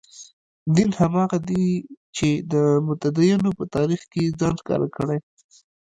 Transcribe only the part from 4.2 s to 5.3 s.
یې ځان ښکاره کړی.